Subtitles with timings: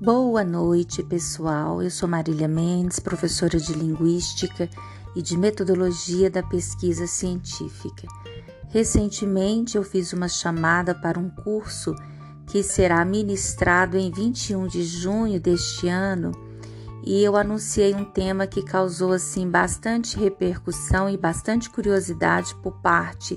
[0.00, 1.82] Boa noite, pessoal.
[1.82, 4.70] Eu sou Marília Mendes, professora de Linguística
[5.16, 8.06] e de Metodologia da Pesquisa Científica.
[8.68, 11.96] Recentemente eu fiz uma chamada para um curso
[12.46, 16.30] que será ministrado em 21 de junho deste ano
[17.02, 23.36] e eu anunciei um tema que causou assim bastante repercussão e bastante curiosidade por parte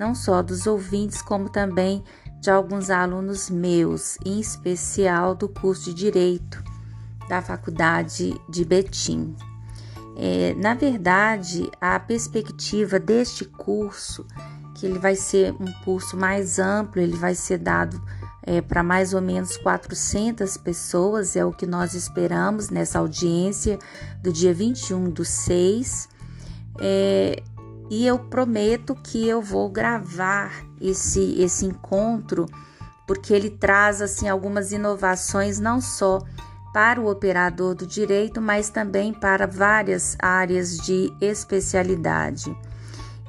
[0.00, 2.02] não só dos ouvintes como também
[2.40, 6.62] de alguns alunos meus, em especial do curso de Direito
[7.28, 9.36] da Faculdade de Betim.
[10.16, 14.26] É, na verdade, a perspectiva deste curso,
[14.74, 18.02] que ele vai ser um curso mais amplo, ele vai ser dado
[18.42, 23.78] é, para mais ou menos 400 pessoas, é o que nós esperamos nessa audiência
[24.22, 26.08] do dia 21 do 6.
[26.80, 27.42] É,
[27.90, 32.46] e eu prometo que eu vou gravar esse esse encontro
[33.06, 36.20] porque ele traz assim algumas inovações não só
[36.72, 42.56] para o operador do direito, mas também para várias áreas de especialidade.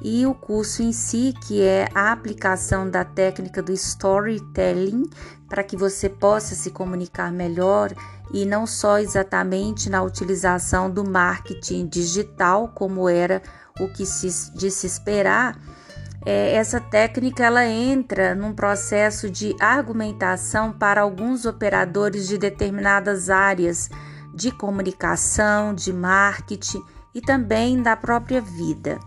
[0.00, 5.08] E o curso em si, que é a aplicação da técnica do storytelling,
[5.48, 7.92] para que você possa se comunicar melhor
[8.32, 13.42] e não só exatamente na utilização do marketing digital, como era
[13.80, 15.58] o que se, de se esperar,
[16.24, 23.90] é, essa técnica ela entra num processo de argumentação para alguns operadores de determinadas áreas
[24.34, 26.82] de comunicação, de marketing
[27.14, 28.98] e também da própria vida.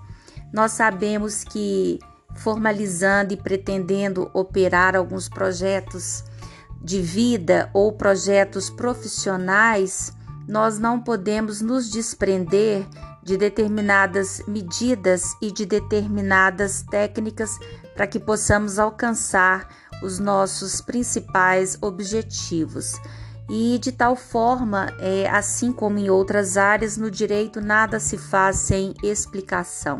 [0.54, 2.00] Nós sabemos que
[2.36, 6.24] formalizando e pretendendo operar alguns projetos
[6.82, 10.14] de vida ou projetos profissionais,
[10.48, 12.86] nós não podemos nos desprender
[13.26, 17.58] de determinadas medidas e de determinadas técnicas
[17.96, 19.68] para que possamos alcançar
[20.04, 22.94] os nossos principais objetivos.
[23.50, 28.58] E de tal forma, é, assim como em outras áreas, no direito nada se faz
[28.58, 30.00] sem explicação.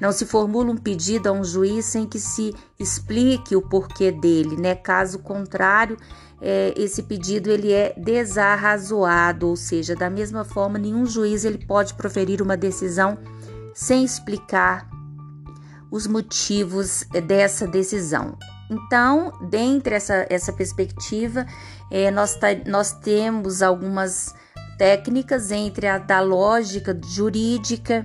[0.00, 4.56] Não se formula um pedido a um juiz sem que se explique o porquê dele,
[4.56, 4.74] né?
[4.74, 5.96] Caso contrário,
[6.40, 11.94] é, esse pedido ele é desarrazoado, ou seja, da mesma forma, nenhum juiz ele pode
[11.94, 13.18] proferir uma decisão
[13.74, 14.88] sem explicar
[15.90, 18.36] os motivos dessa decisão.
[18.70, 21.46] Então, dentre essa, essa perspectiva,
[21.90, 24.34] é, nós, nós temos algumas
[24.76, 28.04] técnicas entre a da lógica jurídica,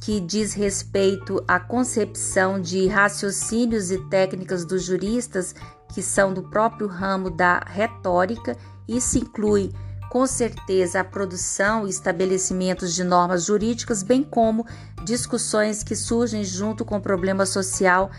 [0.00, 5.54] que diz respeito à concepção de raciocínios e técnicas dos juristas
[5.92, 8.56] que são do próprio ramo da retórica.
[8.88, 9.72] Isso inclui,
[10.10, 14.66] com certeza, a produção e estabelecimentos de normas jurídicas, bem como
[15.04, 18.10] discussões que surgem junto com o problema social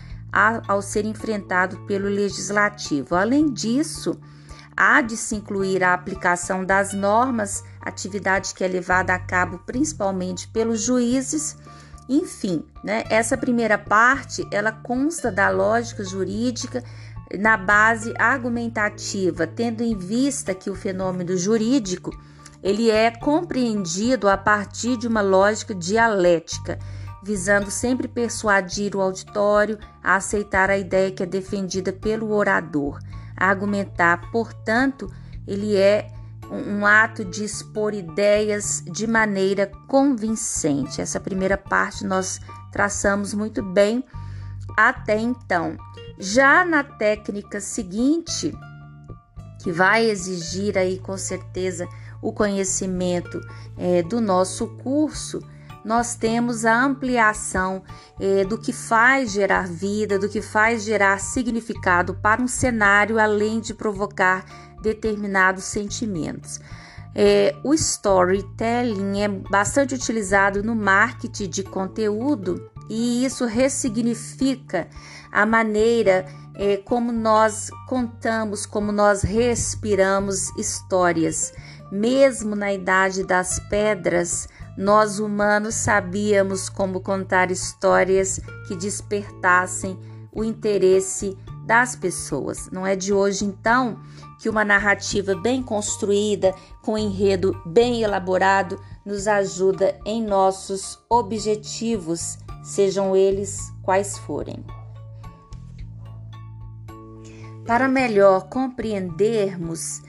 [0.66, 3.14] ao ser enfrentado pelo legislativo.
[3.14, 4.18] Além disso,
[4.74, 10.48] há de se incluir a aplicação das normas, atividade que é levada a cabo principalmente
[10.48, 11.56] pelos juízes.
[12.08, 16.82] Enfim, né, essa primeira parte ela consta da lógica jurídica,
[17.38, 22.10] na base argumentativa, tendo em vista que o fenômeno jurídico
[22.62, 26.78] ele é compreendido a partir de uma lógica dialética,
[27.22, 33.00] visando sempre persuadir o auditório a aceitar a ideia que é defendida pelo orador.
[33.36, 35.12] Argumentar, portanto,
[35.46, 36.08] ele é
[36.50, 41.00] um ato de expor ideias de maneira convincente.
[41.00, 44.04] Essa primeira parte nós traçamos muito bem
[44.76, 45.76] até então.
[46.24, 48.56] Já na técnica seguinte,
[49.60, 51.88] que vai exigir aí com certeza
[52.22, 53.40] o conhecimento
[53.76, 55.40] é, do nosso curso,
[55.84, 57.82] nós temos a ampliação
[58.20, 63.58] é, do que faz gerar vida, do que faz gerar significado para um cenário, além
[63.58, 64.44] de provocar
[64.80, 66.60] determinados sentimentos.
[67.16, 74.86] É, o storytelling é bastante utilizado no marketing de conteúdo e isso ressignifica
[75.32, 81.54] a maneira é, como nós contamos, como nós respiramos histórias.
[81.90, 84.46] Mesmo na idade das pedras,
[84.76, 89.98] nós humanos sabíamos como contar histórias que despertassem
[90.30, 91.34] o interesse
[91.64, 92.68] das pessoas.
[92.70, 93.98] Não é de hoje, então,
[94.38, 103.16] que uma narrativa bem construída, com enredo bem elaborado, nos ajuda em nossos objetivos, sejam
[103.16, 104.64] eles quais forem.
[107.66, 110.02] Para melhor compreendermos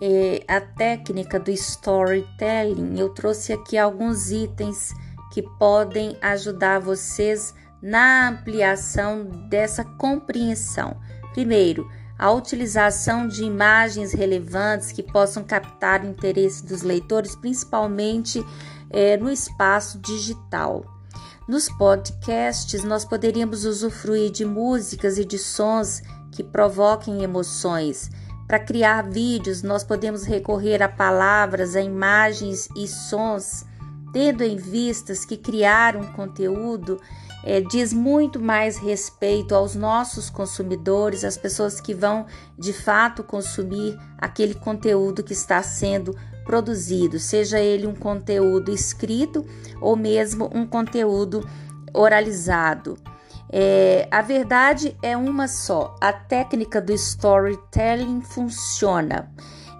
[0.00, 4.94] eh, a técnica do storytelling, eu trouxe aqui alguns itens
[5.32, 10.96] que podem ajudar vocês na ampliação dessa compreensão.
[11.32, 18.44] Primeiro, a utilização de imagens relevantes que possam captar o interesse dos leitores, principalmente
[18.90, 20.99] é, no espaço digital.
[21.50, 26.00] Nos podcasts, nós poderíamos usufruir de músicas e de sons
[26.30, 28.08] que provoquem emoções.
[28.46, 33.64] Para criar vídeos, nós podemos recorrer a palavras, a imagens e sons,
[34.12, 37.00] tendo em vistas que criar um conteúdo
[37.42, 42.26] é, diz muito mais respeito aos nossos consumidores, às pessoas que vão
[42.56, 46.14] de fato consumir aquele conteúdo que está sendo
[46.44, 49.44] produzido, seja ele um conteúdo escrito
[49.80, 51.48] ou mesmo um conteúdo
[51.92, 52.96] oralizado.
[53.52, 59.30] É, a verdade é uma só: a técnica do storytelling funciona.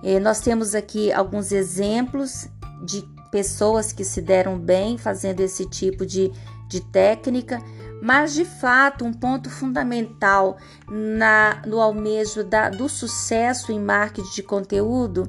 [0.03, 2.49] É, nós temos aqui alguns exemplos
[2.85, 6.33] de pessoas que se deram bem fazendo esse tipo de
[6.71, 7.61] de técnica,
[8.01, 10.57] mas de fato um ponto fundamental
[10.89, 15.27] na, no almejo da, do sucesso em marketing de conteúdo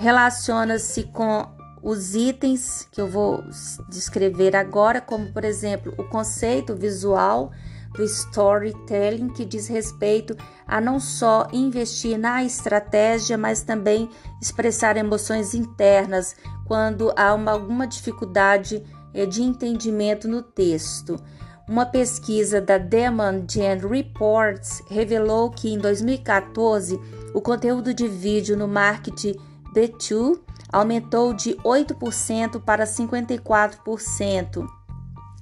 [0.00, 1.46] relaciona-se com
[1.82, 3.44] os itens que eu vou
[3.90, 7.52] descrever agora, como por exemplo o conceito visual
[7.94, 10.34] do storytelling, que diz respeito
[10.66, 14.08] a não só investir na estratégia, mas também
[14.40, 16.34] expressar emoções internas
[16.66, 18.82] quando há uma, alguma dificuldade
[19.12, 21.22] é de entendimento no texto.
[21.68, 26.98] Uma pesquisa da Demand Gen Reports revelou que em 2014
[27.34, 30.40] o conteúdo de vídeo no marketing B2
[30.72, 34.66] aumentou de 8% para 54%,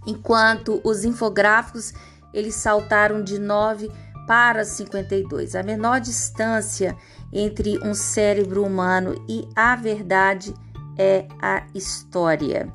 [0.06, 1.92] enquanto os infográficos
[2.32, 3.90] eles saltaram de 9
[4.26, 5.54] para 52.
[5.54, 6.96] A menor distância
[7.32, 10.54] entre um cérebro humano e a verdade
[10.98, 12.72] é a história.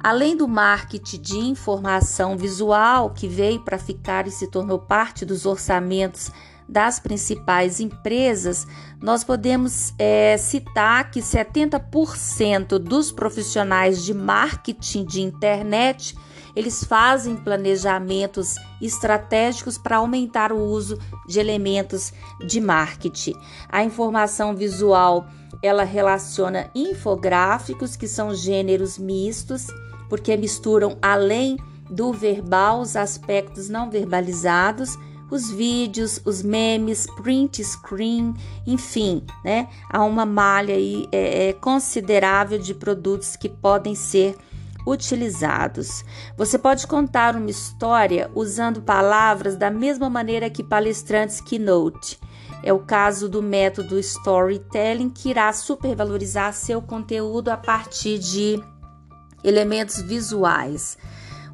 [0.00, 5.44] Além do marketing de informação visual, que veio para ficar e se tornou parte dos
[5.44, 6.30] orçamentos
[6.68, 8.66] das principais empresas,
[9.00, 16.14] nós podemos é, citar que 70% dos profissionais de marketing de internet
[16.54, 22.12] eles fazem planejamentos estratégicos para aumentar o uso de elementos
[22.46, 23.34] de marketing.
[23.68, 25.28] A informação visual
[25.62, 29.68] ela relaciona infográficos, que são gêneros mistos,
[30.08, 31.56] porque misturam além
[31.90, 34.98] do verbal os aspectos não verbalizados,
[35.30, 38.34] os vídeos, os memes, print screen,
[38.66, 39.68] enfim, né?
[39.90, 44.36] Há uma malha aí é, é, considerável de produtos que podem ser
[44.86, 46.04] utilizados.
[46.36, 52.18] Você pode contar uma história usando palavras da mesma maneira que palestrantes keynote.
[52.62, 58.60] É o caso do método storytelling que irá supervalorizar seu conteúdo a partir de
[59.44, 60.98] elementos visuais.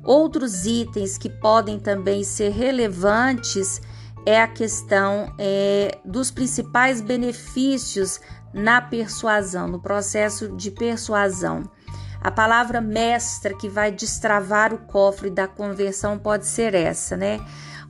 [0.05, 3.81] Outros itens que podem também ser relevantes
[4.27, 8.21] é a questão é, dos principais benefícios
[8.53, 11.63] na persuasão, no processo de persuasão.
[12.21, 17.39] A palavra mestra que vai destravar o cofre da conversão pode ser essa, né?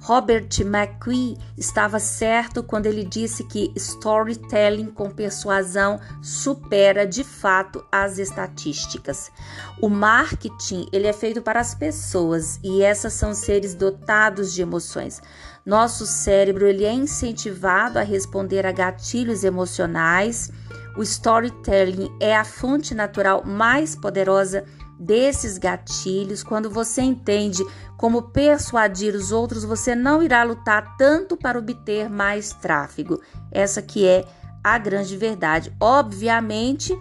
[0.05, 8.19] Robert McQueen estava certo quando ele disse que storytelling com persuasão supera de fato as
[8.19, 9.33] estatísticas.
[9.81, 15.23] O marketing ele é feito para as pessoas e essas são seres dotados de emoções.
[15.65, 20.51] Nosso cérebro ele é incentivado a responder a gatilhos emocionais.
[20.97, 24.65] O storytelling é a fonte natural mais poderosa
[24.99, 27.65] desses gatilhos, quando você entende
[27.97, 33.21] como persuadir os outros, você não irá lutar tanto para obter mais tráfego.
[33.51, 34.25] Essa que é
[34.63, 35.75] a grande verdade.
[35.81, 36.97] Obviamente,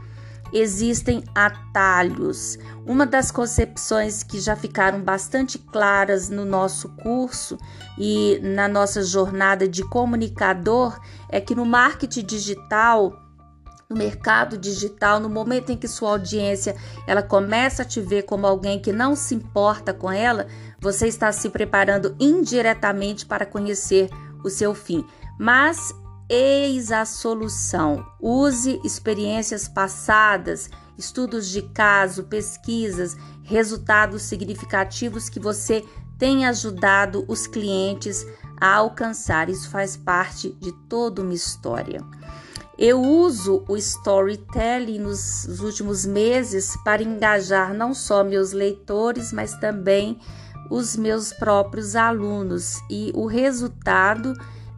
[0.54, 2.58] existem atalhos.
[2.86, 7.58] Uma das concepções que já ficaram bastante claras no nosso curso
[7.98, 13.20] e na nossa jornada de comunicador é que no marketing digital
[13.90, 18.48] no mercado digital, no momento em que sua audiência ela começa a te ver como
[18.48, 20.48] alguém que não se importa com ela,
[20.80, 24.10] você está se preparando indiretamente para conhecer
[24.44, 25.06] o seu fim.
[25.40, 25.94] Mas
[26.34, 28.04] eis a solução.
[28.20, 35.86] Use experiências passadas, estudos de caso, pesquisas, resultados significativos que você
[36.18, 38.26] tem ajudado os clientes
[38.60, 39.48] a alcançar.
[39.48, 42.02] Isso faz parte de toda uma história.
[42.80, 50.20] Eu uso o storytelling nos últimos meses para engajar não só meus leitores, mas também
[50.72, 54.34] os meus próprios alunos e o resultado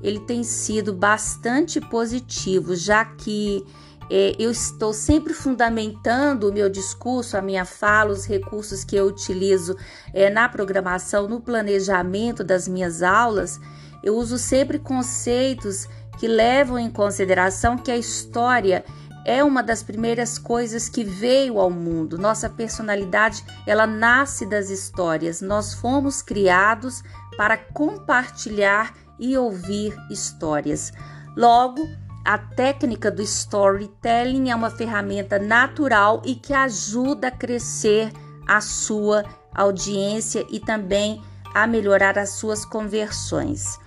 [0.06, 3.66] ele tem sido bastante positivo, já que
[4.08, 9.08] é, eu estou sempre fundamentando o meu discurso, a minha fala, os recursos que eu
[9.08, 9.76] utilizo
[10.14, 13.60] é, na programação, no planejamento das minhas aulas.
[14.04, 15.88] Eu uso sempre conceitos
[16.20, 18.86] que levam em consideração que a história
[19.26, 22.16] é uma das primeiras coisas que veio ao mundo.
[22.16, 25.42] Nossa personalidade, ela nasce das histórias.
[25.42, 27.04] Nós fomos criados
[27.36, 30.91] para compartilhar e ouvir histórias.
[31.36, 31.88] Logo,
[32.24, 38.12] a técnica do storytelling é uma ferramenta natural e que ajuda a crescer
[38.48, 41.22] a sua audiência e também
[41.53, 43.79] a melhorar as suas conversões.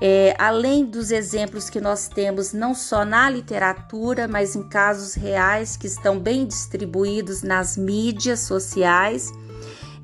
[0.00, 5.76] É, além dos exemplos que nós temos não só na literatura, mas em casos reais
[5.76, 9.32] que estão bem distribuídos nas mídias sociais,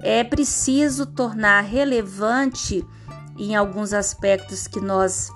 [0.01, 2.85] é preciso tornar relevante
[3.39, 5.31] em alguns aspectos que nós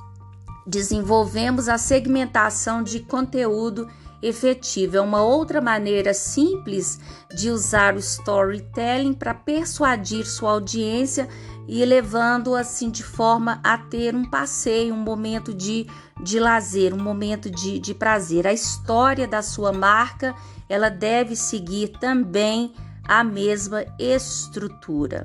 [0.66, 3.88] desenvolvemos a segmentação de conteúdo
[4.22, 4.96] efetivo.
[4.96, 6.98] É uma outra maneira simples
[7.34, 11.28] de usar o storytelling para persuadir sua audiência
[11.68, 15.86] e levando assim de forma a ter um passeio, um momento de,
[16.22, 18.46] de lazer, um momento de, de prazer.
[18.46, 20.34] A história da sua marca
[20.68, 22.72] ela deve seguir também
[23.06, 25.22] a mesma estrutura.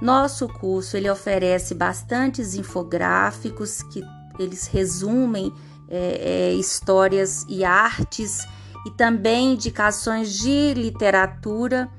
[0.00, 4.02] Nosso curso ele oferece bastantes infográficos que
[4.38, 5.52] eles resumem
[5.88, 8.46] é, é, histórias e artes
[8.86, 11.90] e também indicações de literatura,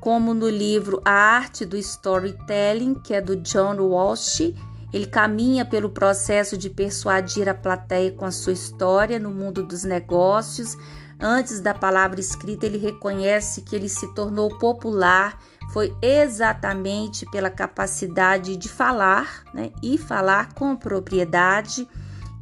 [0.00, 4.54] como no livro A Arte do Storytelling, que é do John Walsh.
[4.92, 9.84] Ele caminha pelo processo de persuadir a plateia com a sua história no mundo dos
[9.84, 10.78] negócios.
[11.20, 15.38] Antes da palavra escrita, ele reconhece que ele se tornou popular
[15.72, 21.86] foi exatamente pela capacidade de falar né, e falar com propriedade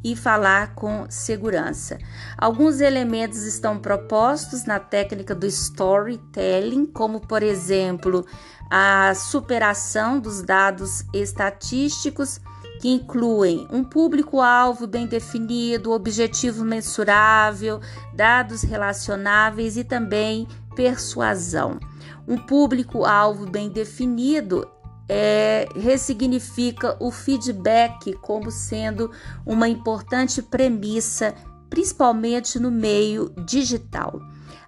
[0.02, 1.98] e falar com segurança.
[2.36, 8.24] Alguns elementos estão propostos na técnica do storytelling, como por exemplo
[8.70, 12.40] a superação dos dados estatísticos,
[12.80, 17.80] que incluem um público-alvo bem definido, objetivo mensurável,
[18.14, 21.80] dados relacionáveis e também persuasão.
[22.26, 24.68] Um público-alvo bem definido
[25.08, 29.10] é, ressignifica o feedback como sendo
[29.46, 31.34] uma importante premissa,
[31.70, 34.20] principalmente no meio digital.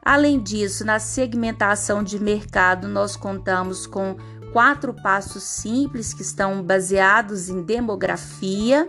[0.02, 4.16] Além disso, na segmentação de mercado, nós contamos com
[4.52, 8.86] quatro passos simples que estão baseados em demografia.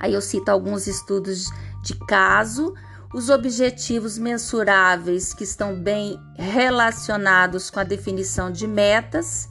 [0.00, 1.46] Aí eu cito alguns estudos
[1.82, 2.74] de caso,
[3.12, 9.48] os objetivos mensuráveis que estão bem relacionados com a definição de metas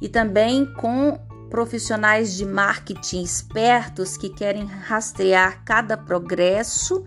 [0.00, 1.18] e também com
[1.50, 7.04] profissionais de marketing espertos que querem rastrear cada progresso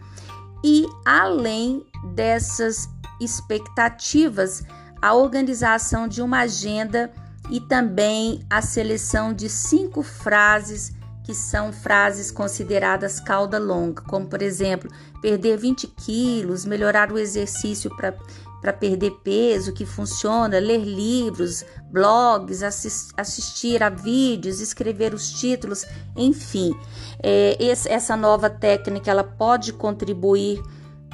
[0.63, 2.87] e além dessas
[3.19, 4.63] expectativas,
[5.01, 7.11] a organização de uma agenda
[7.49, 10.93] e também a seleção de cinco frases
[11.27, 14.89] que são frases consideradas cauda longa, como por exemplo,
[15.21, 23.11] perder 20 quilos, melhorar o exercício para perder peso, que funciona, ler livros, blogs, assist,
[23.17, 26.73] assistir a vídeos, escrever os títulos, enfim.
[27.21, 30.63] É, esse, essa nova técnica ela pode contribuir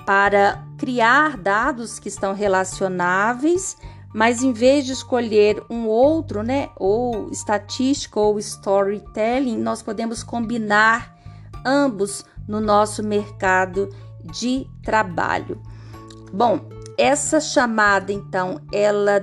[0.05, 3.75] para criar dados que estão relacionáveis
[4.13, 11.17] mas em vez de escolher um outro, né, ou estatística ou storytelling, nós podemos combinar
[11.65, 13.89] ambos no nosso mercado
[14.24, 15.62] de trabalho.
[16.32, 19.22] Bom, essa chamada então, ela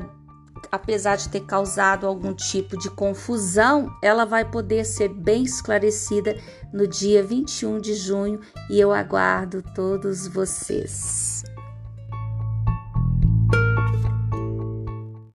[0.71, 6.37] apesar de ter causado algum tipo de confusão, ela vai poder ser bem esclarecida
[6.73, 11.43] no dia 21 de junho e eu aguardo todos vocês.